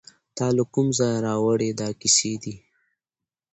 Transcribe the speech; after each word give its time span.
تاله 0.37 0.63
کوم 0.73 0.87
ځایه 0.97 1.19
راوړي 1.27 1.69
دا 1.79 1.89
کیسې 1.99 2.33
دي 2.43 2.55